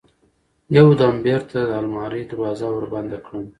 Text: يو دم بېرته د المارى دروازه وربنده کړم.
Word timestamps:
يو 0.77 0.87
دم 0.99 1.15
بېرته 1.27 1.57
د 1.65 1.71
المارى 1.81 2.21
دروازه 2.31 2.65
وربنده 2.71 3.17
کړم. 3.25 3.43